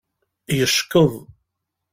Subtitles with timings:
[0.57, 1.13] Yeckeḍ.